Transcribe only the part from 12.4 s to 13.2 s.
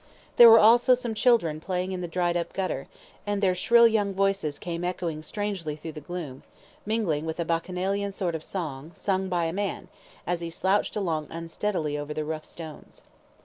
stones.